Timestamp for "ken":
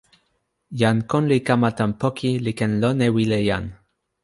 2.59-2.71